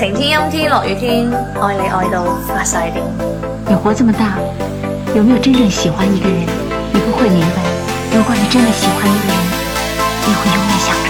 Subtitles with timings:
[0.00, 1.30] 晴天、阴天、落雨天，
[1.60, 3.02] 爱你爱到发晒癫。
[3.68, 4.38] 你活这么大，
[5.14, 6.40] 有没有真正喜欢一个人？
[6.90, 7.62] 你不会明白，
[8.16, 9.36] 如果你真的喜欢一个人，
[10.26, 11.09] 你会永远想着。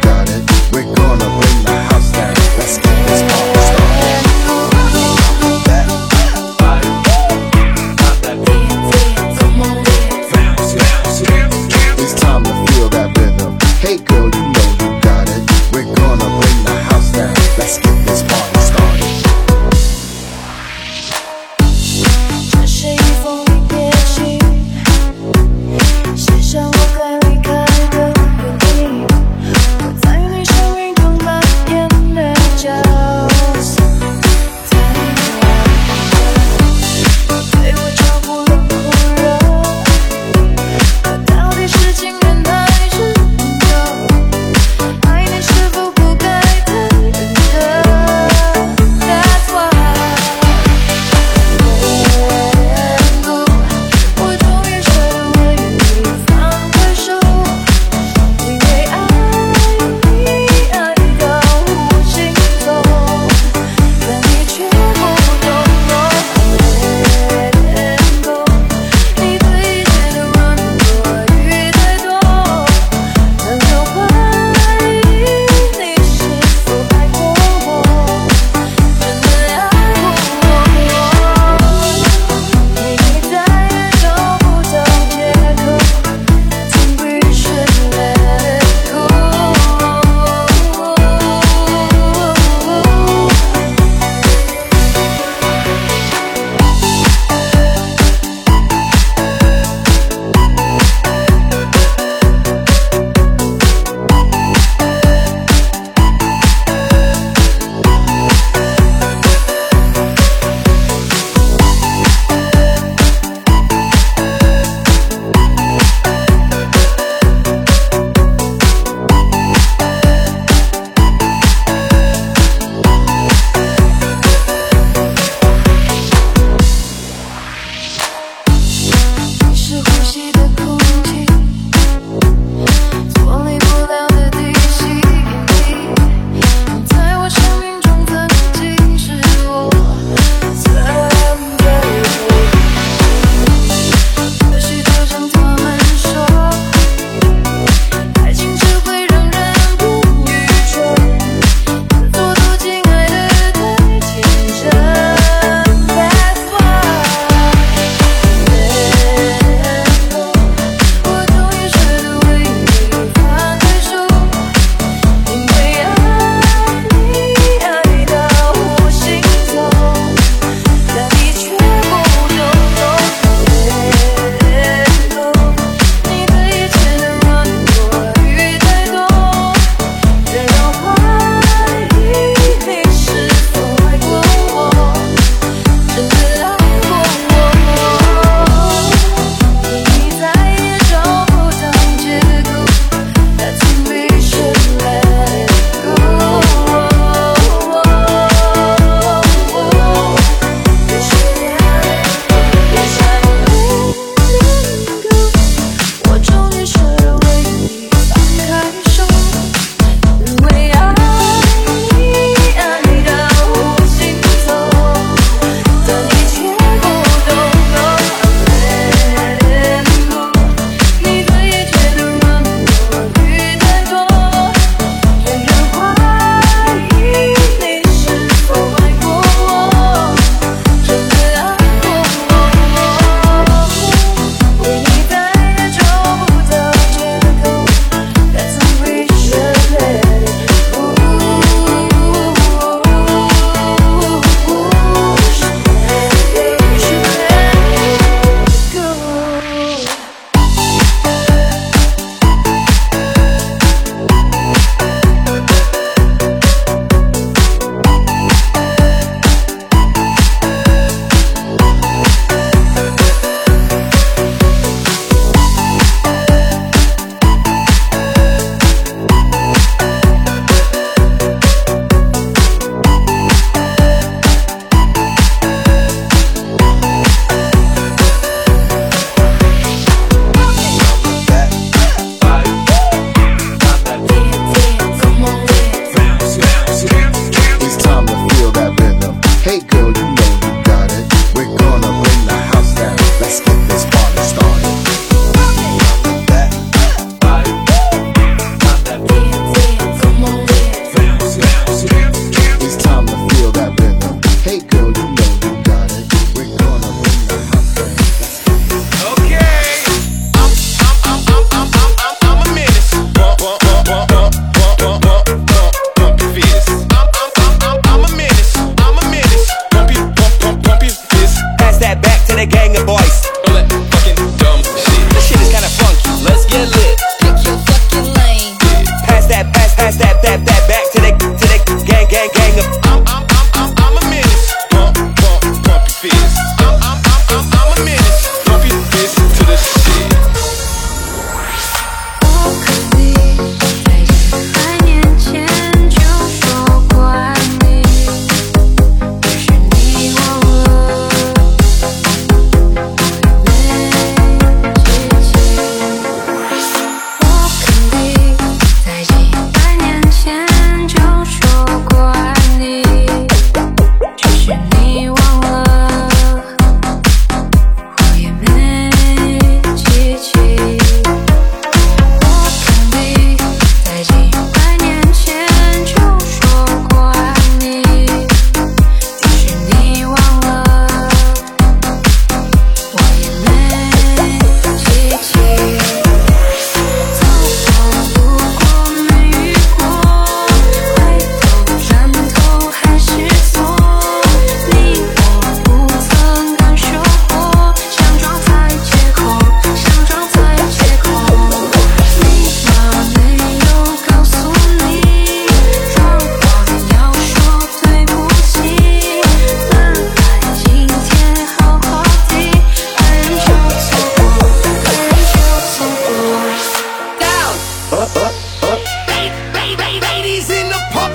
[0.00, 0.42] got it.
[0.72, 1.67] We're gonna bring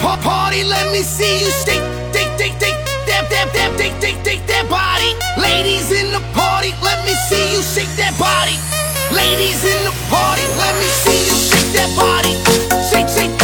[0.02, 0.64] party.
[0.64, 1.84] Let me see you shake,
[2.14, 5.14] shake, shake, shake, damn, damn, shake, shake, shake that body.
[5.42, 8.58] Ladies in the party, let me see you shake that body.
[9.14, 12.34] Ladies in the party, let me see you shake that body.
[12.90, 13.43] Shake, shake.